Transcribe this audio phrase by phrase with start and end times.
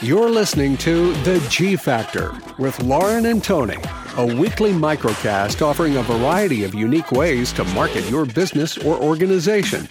[0.00, 3.76] You're listening to The G Factor with Lauren and Tony,
[4.16, 9.88] a weekly microcast offering a variety of unique ways to market your business or organization.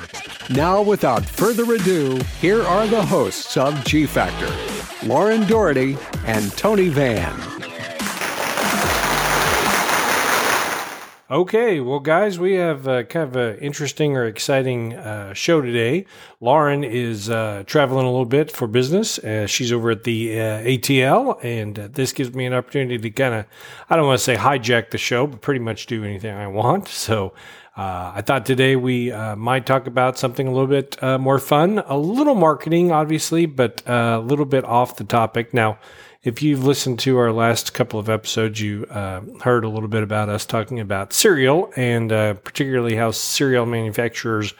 [0.49, 4.49] Now, without further ado, here are the hosts of G Factor
[5.05, 7.46] Lauren Doherty and Tony Van.
[11.29, 16.05] Okay, well, guys, we have uh, kind of an interesting or exciting uh, show today.
[16.39, 19.19] Lauren is uh, traveling a little bit for business.
[19.19, 23.09] Uh, she's over at the uh, ATL, and uh, this gives me an opportunity to
[23.09, 23.45] kind of,
[23.89, 26.87] I don't want to say hijack the show, but pretty much do anything I want.
[27.07, 27.33] So
[27.79, 32.33] I thought today we might talk about something a little bit more fun, a little
[32.35, 35.53] marketing, obviously, but a little bit off the topic.
[35.53, 35.77] Now,
[36.27, 40.03] if you've listened to our last couple of episodes, you uh, heard a little bit
[40.03, 44.53] about us talking about cereal and uh, particularly how cereal manufacturers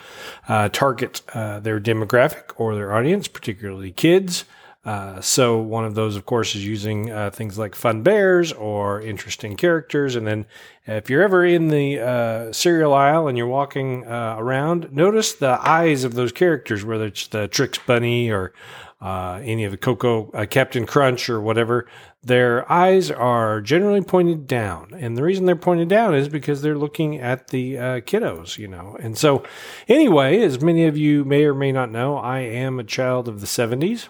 [0.48, 4.46] uh, target uh, their demographic or their audience, particularly kids.
[4.86, 9.02] Uh, so one of those, of course, is using uh, things like fun bears or
[9.02, 10.16] interesting characters.
[10.16, 10.46] And then
[10.86, 16.14] if you're ever in the cereal aisle and you're walking around, notice the eyes of
[16.14, 18.54] those characters, whether it's the Trix Bunny or
[19.00, 21.86] uh, any of the Cocoa, uh, Captain Crunch, or whatever,
[22.22, 24.90] their eyes are generally pointed down.
[24.94, 28.66] And the reason they're pointed down is because they're looking at the uh, kiddos, you
[28.66, 28.96] know.
[29.00, 29.44] And so,
[29.86, 33.40] anyway, as many of you may or may not know, I am a child of
[33.40, 34.08] the 70s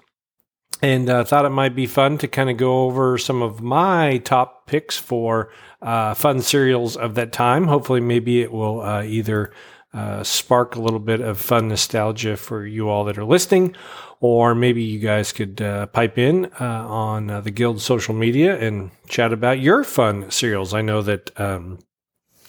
[0.80, 4.18] and uh, thought it might be fun to kind of go over some of my
[4.18, 5.50] top picks for
[5.82, 7.66] uh, fun cereals of that time.
[7.66, 9.52] Hopefully, maybe it will uh, either
[9.92, 13.74] uh, spark a little bit of fun nostalgia for you all that are listening,
[14.20, 18.58] or maybe you guys could uh, pipe in uh, on uh, the Guild social media
[18.58, 20.74] and chat about your fun cereals.
[20.74, 21.78] I know that um,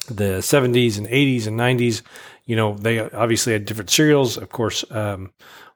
[0.08, 2.02] the 70s and 80s and 90s,
[2.45, 4.36] you know, they obviously had different cereals.
[4.36, 5.32] Of course, um,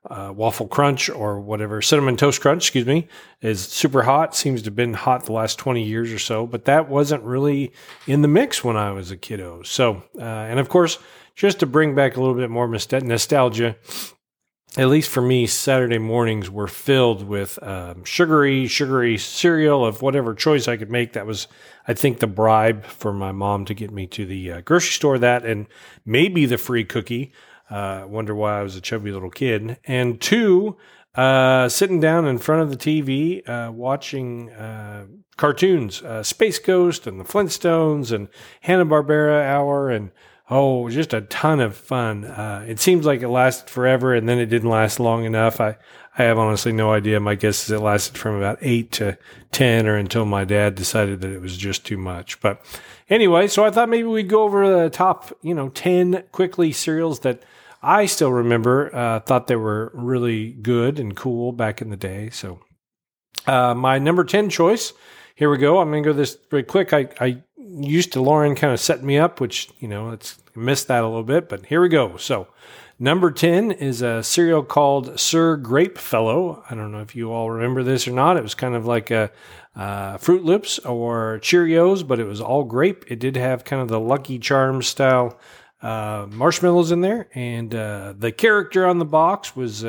[0.09, 3.08] uh, Waffle Crunch or whatever, Cinnamon Toast Crunch, excuse me,
[3.41, 4.36] is super hot.
[4.36, 7.72] Seems to have been hot the last 20 years or so, but that wasn't really
[8.06, 9.63] in the mix when I was a kiddo.
[9.63, 10.97] So, and of course,
[11.35, 13.75] just to bring back a little bit more nostalgia,
[14.75, 20.33] at least for me, Saturday mornings were filled with um, sugary, sugary cereal of whatever
[20.33, 21.13] choice I could make.
[21.13, 21.47] That was,
[21.88, 25.19] I think, the bribe for my mom to get me to the uh, grocery store.
[25.19, 25.67] That and
[26.05, 27.33] maybe the free cookie.
[27.69, 29.77] Uh, wonder why I was a chubby little kid.
[29.85, 30.77] And two,
[31.15, 35.05] uh, sitting down in front of the TV, uh, watching uh,
[35.38, 38.27] cartoons, uh, Space Ghost and the Flintstones and
[38.61, 40.11] Hanna Barbera Hour and
[40.53, 42.25] oh, just a ton of fun.
[42.25, 45.59] Uh, it seems like it lasted forever, and then it didn't last long enough.
[45.59, 45.78] I,
[46.16, 47.19] I have honestly no idea.
[47.19, 49.18] My guess is it lasted from about eight to
[49.52, 52.40] 10 or until my dad decided that it was just too much.
[52.40, 52.63] But
[53.09, 57.22] anyway, so I thought maybe we'd go over the top, you know, 10 quickly cereals
[57.22, 57.42] that
[57.81, 62.30] I still remember, uh, thought they were really good and cool back in the day.
[62.30, 62.59] So,
[63.47, 64.94] uh, my number 10 choice,
[65.34, 65.80] here we go.
[65.80, 66.94] I'm going to go this very quick.
[66.94, 67.42] I, I
[67.81, 71.07] used to Lauren kind of set me up, which, you know, it's missed that a
[71.07, 72.17] little bit, but here we go.
[72.17, 72.47] So,
[73.00, 76.63] number 10 is a cereal called Sir Grapefellow.
[76.69, 78.38] I don't know if you all remember this or not.
[78.38, 79.31] It was kind of like a
[79.75, 83.06] uh, Froot Loops or Cheerios, but it was all grape.
[83.07, 85.39] It did have kind of the Lucky Charms style
[85.81, 89.83] uh, marshmallows in there, and uh, the character on the box was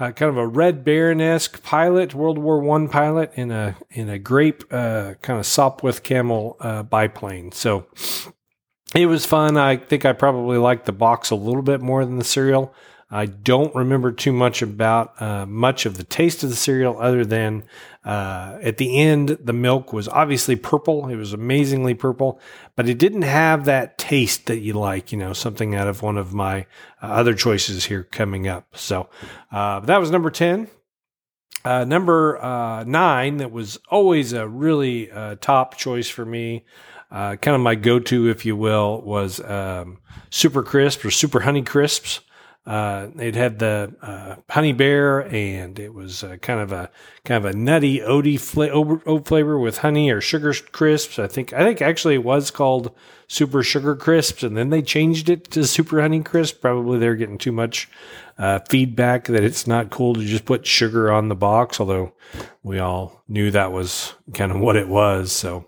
[0.00, 4.08] uh, kind of a Red Baron esque pilot, World War One pilot in a in
[4.08, 7.52] a grape uh, kind of Sopwith Camel uh, biplane.
[7.52, 7.86] So
[8.94, 9.56] it was fun.
[9.56, 12.74] I think I probably liked the box a little bit more than the cereal.
[13.10, 17.24] I don't remember too much about uh, much of the taste of the cereal, other
[17.24, 17.64] than
[18.04, 21.08] uh, at the end, the milk was obviously purple.
[21.08, 22.40] It was amazingly purple,
[22.76, 26.16] but it didn't have that taste that you like, you know, something out of one
[26.16, 26.66] of my
[27.02, 28.76] uh, other choices here coming up.
[28.76, 29.08] So
[29.50, 30.68] uh, that was number 10.
[31.62, 35.10] Uh, number uh, nine, that was always a really
[35.40, 36.64] top choice for me.
[37.10, 39.98] kind of my go-to, if you will, was um,
[40.30, 42.20] Super Crisp or Super Honey Crisps.
[42.66, 46.90] Uh, it had the uh, honey bear, and it was uh, kind of a
[47.24, 48.38] kind of a nutty oaty
[49.06, 51.18] oat flavor with honey or sugar crisps.
[51.18, 52.94] I think I think actually it was called
[53.28, 56.60] super sugar crisps, and then they changed it to super honey crisp.
[56.60, 57.88] Probably they're getting too much
[58.36, 61.80] uh, feedback that it's not cool to just put sugar on the box.
[61.80, 62.12] Although
[62.62, 65.32] we all knew that was kind of what it was.
[65.32, 65.66] So.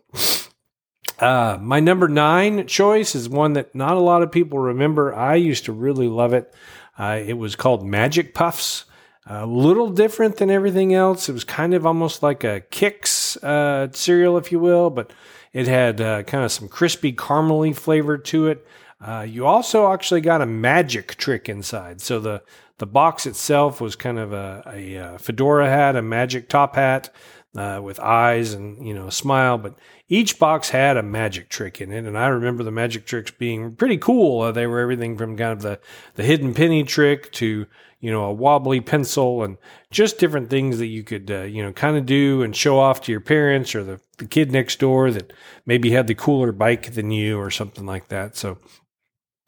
[1.18, 5.14] Uh, my number nine choice is one that not a lot of people remember.
[5.14, 6.52] I used to really love it.
[6.98, 8.84] Uh, it was called Magic Puffs.
[9.26, 11.28] A little different than everything else.
[11.28, 15.12] It was kind of almost like a Kix uh, cereal, if you will, but
[15.52, 18.66] it had uh, kind of some crispy caramely flavor to it.
[19.00, 22.00] Uh, you also actually got a magic trick inside.
[22.00, 22.42] So the
[22.78, 27.10] the box itself was kind of a, a, a fedora hat, a magic top hat
[27.56, 29.58] uh, with eyes and you know a smile.
[29.58, 29.74] But
[30.08, 33.76] each box had a magic trick in it, and I remember the magic tricks being
[33.76, 34.40] pretty cool.
[34.42, 35.80] Uh, they were everything from kind of the
[36.14, 37.66] the hidden penny trick to
[38.00, 39.58] you know a wobbly pencil and
[39.90, 43.02] just different things that you could uh, you know kind of do and show off
[43.02, 45.32] to your parents or the, the kid next door that
[45.66, 48.36] maybe had the cooler bike than you or something like that.
[48.36, 48.58] So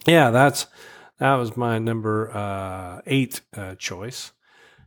[0.06, 0.66] yeah, that's
[1.18, 4.32] that was my number uh, eight uh, choice.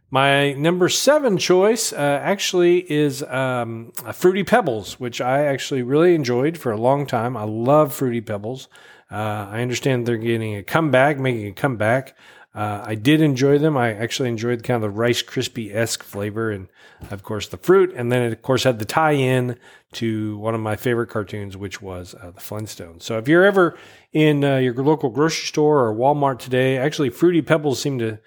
[0.09, 6.57] My number seven choice uh, actually is um, Fruity Pebbles, which I actually really enjoyed
[6.57, 7.35] for a long time.
[7.35, 8.69] I love Fruity Pebbles.
[9.11, 12.15] Uh, I understand they're getting a comeback, making a comeback.
[12.55, 13.75] Uh, I did enjoy them.
[13.75, 16.69] I actually enjoyed kind of the Rice Krispie esque flavor, and
[17.11, 17.93] of course the fruit.
[17.93, 19.59] And then it of course had the tie in
[19.93, 23.03] to one of my favorite cartoons, which was uh, the Flintstones.
[23.03, 23.77] So if you're ever
[24.13, 28.19] in uh, your local grocery store or Walmart today, actually Fruity Pebbles seem to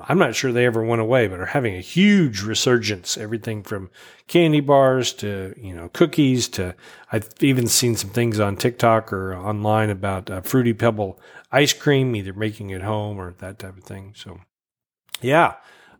[0.00, 3.16] I'm not sure they ever went away, but are having a huge resurgence.
[3.18, 3.90] Everything from
[4.26, 6.74] candy bars to you know cookies to
[7.10, 12.14] I've even seen some things on TikTok or online about uh, fruity pebble ice cream,
[12.16, 14.12] either making it home or that type of thing.
[14.16, 14.40] So
[15.20, 15.54] yeah,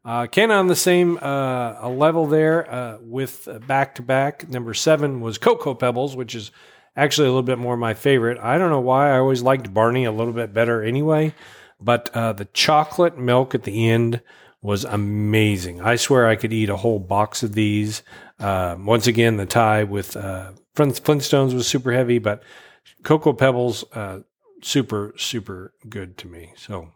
[0.04, 4.48] uh, Ken on the same uh, level there uh, with back to back.
[4.48, 6.50] Number seven was Cocoa Pebbles, which is
[6.96, 8.38] actually a little bit more my favorite.
[8.38, 11.34] I don't know why I always liked Barney a little bit better anyway.
[11.82, 14.20] But uh, the chocolate milk at the end
[14.60, 15.80] was amazing.
[15.80, 18.02] I swear I could eat a whole box of these.
[18.38, 22.42] Uh, once again, the tie with uh, Flintstones was super heavy, but
[23.02, 24.20] Cocoa Pebbles, uh,
[24.62, 26.52] super, super good to me.
[26.56, 26.90] So,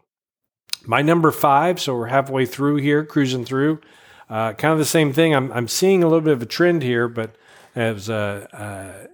[0.85, 3.81] my number five, so we're halfway through here, cruising through.
[4.29, 5.35] Uh, kind of the same thing.
[5.35, 7.35] I'm, I'm seeing a little bit of a trend here, but
[7.75, 9.07] it was a, a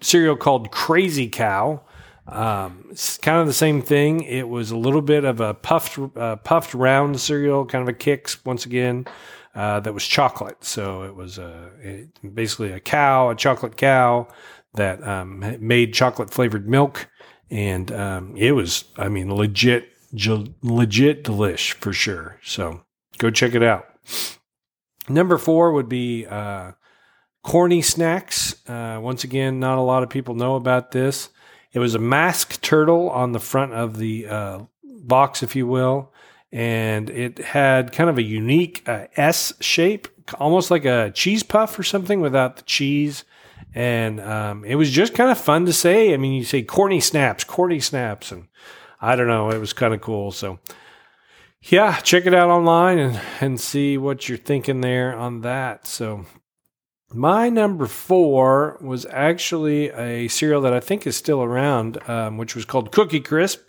[0.00, 1.82] cereal called Crazy Cow.
[2.26, 4.22] Um, it's kind of the same thing.
[4.22, 7.98] It was a little bit of a puffed, uh, puffed round cereal, kind of a
[7.98, 9.06] Kix once again.
[9.54, 10.64] Uh, that was chocolate.
[10.64, 14.28] So it was a, it, basically a cow, a chocolate cow
[14.74, 17.06] that um, made chocolate flavored milk,
[17.50, 22.38] and um, it was, I mean, legit, legit delish for sure.
[22.42, 22.82] So
[23.18, 23.86] go check it out.
[25.08, 26.72] Number four would be uh,
[27.44, 28.54] corny snaps.
[28.66, 31.28] Uh, once again, not a lot of people know about this.
[31.72, 36.12] It was a mask turtle on the front of the uh, box, if you will,
[36.52, 40.08] and it had kind of a unique uh, S shape,
[40.38, 43.24] almost like a cheese puff or something without the cheese.
[43.74, 46.12] And um, it was just kind of fun to say.
[46.12, 48.48] I mean, you say corny snaps, corny snaps, and
[49.00, 50.30] I don't know, it was kind of cool.
[50.30, 50.58] So,
[51.62, 55.86] yeah, check it out online and, and see what you're thinking there on that.
[55.86, 56.26] So,
[57.14, 62.54] my number four was actually a cereal that I think is still around, um, which
[62.54, 63.60] was called Cookie Crisp.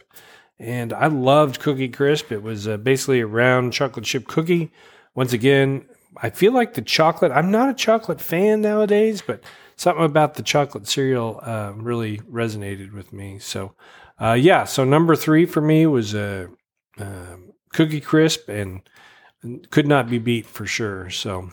[0.60, 2.32] And I loved Cookie Crisp.
[2.32, 4.72] It was uh, basically a round chocolate chip cookie.
[5.16, 5.86] Once again,
[6.18, 9.44] I feel like the chocolate, I'm not a chocolate fan nowadays, but
[9.76, 13.40] something about the chocolate cereal uh, really resonated with me.
[13.40, 13.74] So,
[14.22, 16.48] uh, yeah, so number three for me was uh,
[17.00, 18.82] um, Cookie Crisp and
[19.72, 21.10] could not be beat for sure.
[21.10, 21.50] So,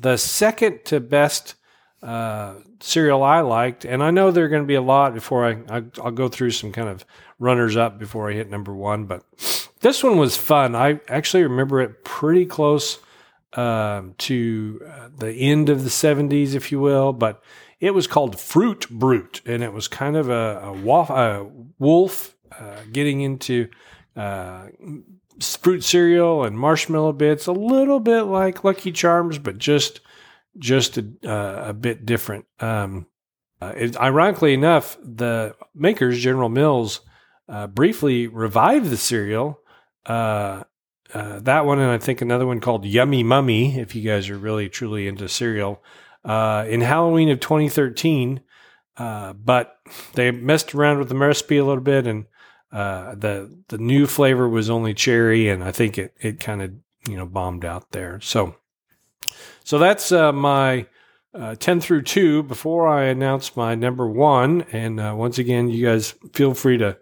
[0.00, 1.54] the second to best
[2.02, 5.46] uh, cereal I liked, and I know there are going to be a lot before
[5.46, 7.04] I, I will go through some kind of
[7.38, 9.24] runners up before I hit number one, but
[9.80, 10.74] this one was fun.
[10.74, 12.98] I actually remember it pretty close
[13.54, 17.42] uh, to uh, the end of the '70s, if you will, but
[17.80, 21.46] it was called Fruit Brute, and it was kind of a, a, wolf, a
[21.78, 23.68] wolf uh, getting into
[24.16, 24.68] uh,
[25.40, 30.00] fruit cereal and marshmallow bits, a little bit like Lucky Charms, but just
[30.58, 32.46] just a, uh, a bit different.
[32.60, 33.06] Um,
[33.60, 37.00] uh, it, ironically enough, the makers, General Mills,
[37.48, 39.60] uh, briefly revived the cereal.
[40.04, 40.64] Uh,
[41.14, 44.38] uh, that one, and I think another one called Yummy Mummy, if you guys are
[44.38, 45.82] really truly into cereal,
[46.24, 48.40] uh, in Halloween of 2013.
[48.96, 49.78] but
[50.14, 52.26] they messed around with the recipe a little bit and
[52.72, 56.72] uh, the the new flavor was only cherry, and I think it it kind of
[57.08, 58.20] you know bombed out there.
[58.20, 58.56] So
[59.64, 60.86] so that's uh, my
[61.34, 62.42] uh, ten through two.
[62.42, 66.98] Before I announce my number one, and uh, once again, you guys feel free to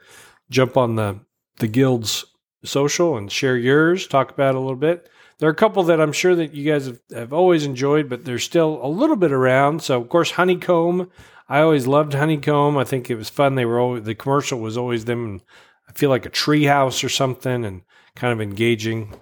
[0.50, 1.20] jump on the
[1.56, 2.24] the guild's
[2.64, 4.06] social and share yours.
[4.06, 5.08] Talk about a little bit.
[5.38, 8.24] There are a couple that I'm sure that you guys have, have always enjoyed, but
[8.24, 9.82] they're still a little bit around.
[9.82, 11.10] So, of course, honeycomb
[11.48, 12.78] I always loved Honeycomb.
[12.78, 13.54] I think it was fun.
[13.54, 15.42] They were always, the commercial was always them.
[15.88, 17.82] I feel like a treehouse or something, and
[18.16, 19.14] kind of engaging.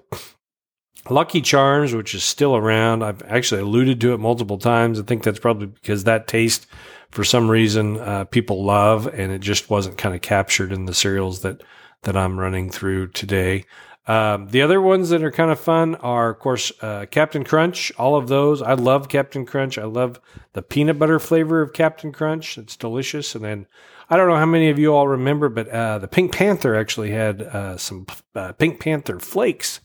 [1.11, 3.03] Lucky Charms, which is still around.
[3.03, 5.01] I've actually alluded to it multiple times.
[5.01, 6.67] I think that's probably because that taste
[7.11, 10.95] for some reason uh, people love, and it just wasn't kind of captured in the
[10.95, 11.63] cereals that
[12.03, 13.65] that I'm running through today.
[14.07, 17.93] Um, the other ones that are kind of fun are, of course, uh, Captain Crunch.
[17.97, 18.61] All of those.
[18.61, 19.79] I love Captain Crunch.
[19.79, 20.21] I love
[20.55, 22.59] the peanut butter flavor of Captain Crunch.
[22.59, 23.35] It's delicious.
[23.35, 23.67] And then
[24.11, 27.13] I don't know how many of you all remember, but uh, the Pink Panther actually
[27.13, 29.81] had uh, some uh, Pink Panther flakes,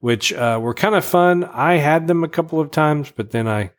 [0.00, 1.44] which uh, were kind of fun.
[1.44, 3.72] I had them a couple of times, but then I.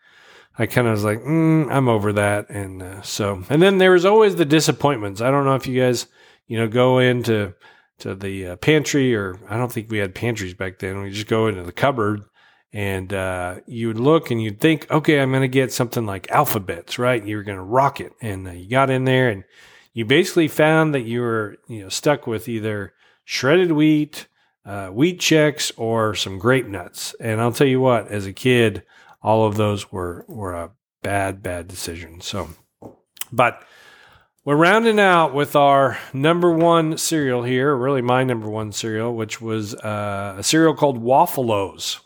[0.62, 3.92] I kind of was like, mm, I'm over that, and uh, so, and then there
[3.94, 5.22] was always the disappointments.
[5.22, 6.08] I don't know if you guys,
[6.48, 7.54] you know, go into
[8.00, 11.02] to the uh, pantry, or I don't think we had pantries back then.
[11.02, 12.24] We just go into the cupboard
[12.72, 16.30] and uh, you would look and you'd think, okay, I'm going to get something like
[16.30, 17.24] Alpha-Bits, right?
[17.24, 18.14] You were going to rock it.
[18.22, 19.44] And uh, you got in there and
[19.94, 24.28] you basically found that you were you know stuck with either shredded wheat,
[24.66, 27.16] uh, Wheat Chex, or some grape nuts.
[27.20, 28.84] And I'll tell you what, as a kid,
[29.22, 32.22] all of those were were a bad, bad decision.
[32.22, 32.50] So,
[33.32, 33.64] but
[34.50, 39.40] we're rounding out with our number one cereal here, really my number one cereal, which
[39.40, 42.00] was uh, a cereal called Waffle-Os.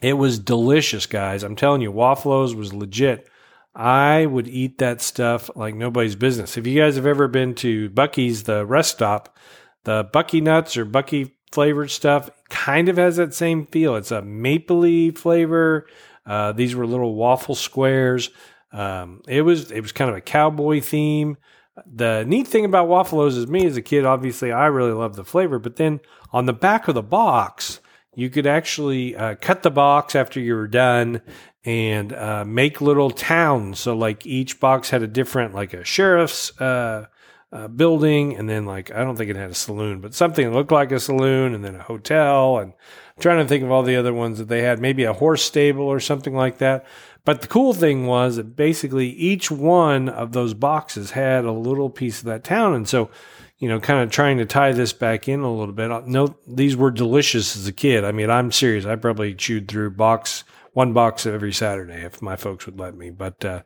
[0.00, 1.42] It was delicious, guys.
[1.42, 3.28] I'm telling you, Waffle-Os was legit.
[3.74, 6.56] I would eat that stuff like nobody's business.
[6.56, 9.36] If you guys have ever been to Buc-ee's, the rest stop,
[9.82, 13.96] the Bucky nuts or Bucky flavored stuff kind of has that same feel.
[13.96, 15.88] It's a mapley flavor.
[16.24, 18.30] Uh, these were little waffle squares.
[18.74, 21.38] Um, it was it was kind of a cowboy theme.
[21.86, 25.24] The neat thing about Waffle-Os is me as a kid, obviously I really loved the
[25.24, 26.00] flavor, but then
[26.32, 27.80] on the back of the box,
[28.14, 31.20] you could actually uh, cut the box after you were done
[31.64, 33.80] and uh, make little towns.
[33.80, 37.06] So like each box had a different, like a sheriff's uh,
[37.52, 40.54] uh, building, and then like I don't think it had a saloon, but something that
[40.54, 42.58] looked like a saloon, and then a hotel.
[42.58, 45.12] And I'm trying to think of all the other ones that they had, maybe a
[45.12, 46.84] horse stable or something like that.
[47.24, 51.88] But the cool thing was that basically each one of those boxes had a little
[51.88, 52.74] piece of that town.
[52.74, 53.10] And so,
[53.58, 55.90] you know, kind of trying to tie this back in a little bit.
[55.90, 58.04] Uh, no, these were delicious as a kid.
[58.04, 58.84] I mean, I'm serious.
[58.84, 63.10] I probably chewed through box one box every Saturday if my folks would let me.
[63.10, 63.62] But uh,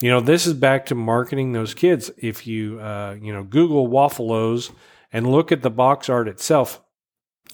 [0.00, 2.10] you know, this is back to marketing those kids.
[2.16, 4.70] If you uh, you know Google Waffle-Os
[5.12, 6.80] and look at the box art itself,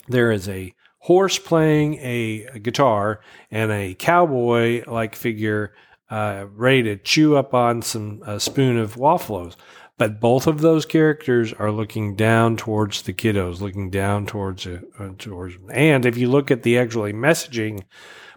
[0.08, 0.74] there is a
[1.06, 5.72] horse playing a, guitar and a cowboy like figure
[6.10, 9.56] uh, ready to chew up on some spoon of waffles.
[9.98, 14.80] But both of those characters are looking down towards the kiddos, looking down towards uh,
[15.16, 15.54] towards.
[15.70, 17.84] And if you look at the actually messaging,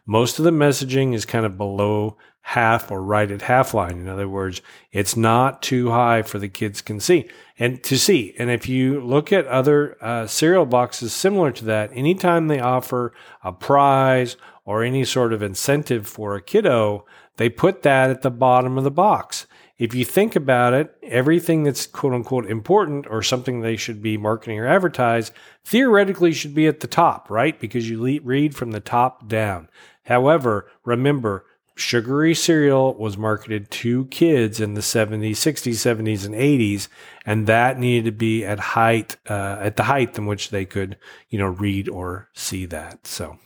[0.10, 4.00] most of the messaging is kind of below half or right at half line.
[4.00, 4.60] In other words,
[4.92, 8.34] it's not too high for the kids can see and to see.
[8.40, 13.14] And if you look at other uh, cereal boxes similar to that, anytime they offer
[13.44, 14.36] a prize
[14.66, 17.06] or any sort of incentive for a kiddo,
[17.38, 19.46] they put that at the bottom of the box.
[19.80, 24.18] If you think about it, everything that's quote unquote important or something they should be
[24.18, 25.32] marketing or advertise
[25.64, 27.58] theoretically should be at the top, right?
[27.58, 29.70] Because you read from the top down.
[30.04, 31.46] However, remember,
[31.78, 36.90] sugary cereal was marketed to kids in the 70s, 60s, 70s, and 80s,
[37.26, 40.98] and that needed to be at height, uh, at the height in which they could,
[41.30, 43.08] you know, read or see that.
[43.08, 43.40] So,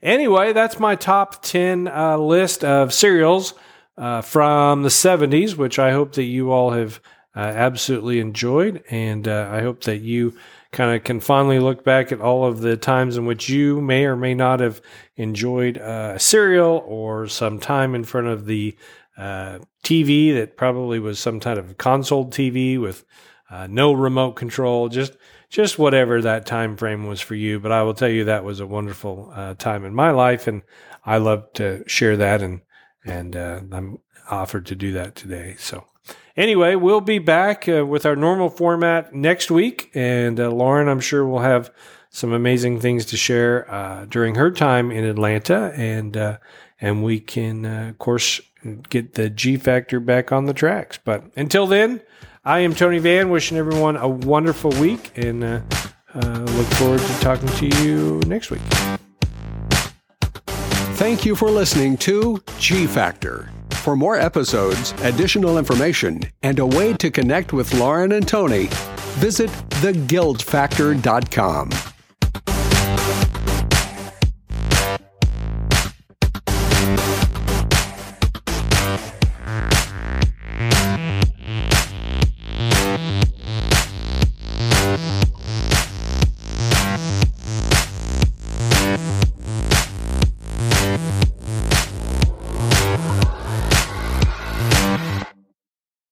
[0.00, 3.54] anyway, that's my top 10 uh, list of cereals
[3.98, 7.00] uh, from the 70s, which I hope that you all have
[7.36, 10.34] uh, absolutely enjoyed, and uh, I hope that you
[10.70, 14.04] kind of can fondly look back at all of the times in which you may
[14.04, 14.80] or may not have
[15.16, 18.76] enjoyed uh, a cereal or some time in front of the
[19.16, 23.04] uh, TV that probably was some kind of console TV with
[23.50, 25.16] uh, no remote control, just
[25.48, 27.58] just whatever that time frame was for you.
[27.58, 30.62] But I will tell you that was a wonderful uh, time in my life, and
[31.04, 32.60] I love to share that, and
[33.04, 33.98] and uh, I'm
[34.30, 35.56] offered to do that today.
[35.58, 35.84] So.
[36.36, 39.90] Anyway, we'll be back uh, with our normal format next week.
[39.92, 41.72] And uh, Lauren, I'm sure, will have
[42.10, 45.72] some amazing things to share uh, during her time in Atlanta.
[45.74, 46.38] And, uh,
[46.80, 48.40] and we can, uh, of course,
[48.88, 50.96] get the G Factor back on the tracks.
[51.04, 52.02] But until then,
[52.44, 57.66] I am Tony Van, wishing everyone a wonderful week and look forward to talking to
[57.82, 58.97] you next week.
[60.98, 63.52] Thank you for listening to G Factor.
[63.70, 68.66] For more episodes, additional information, and a way to connect with Lauren and Tony,
[69.20, 71.87] visit theguildfactor.com.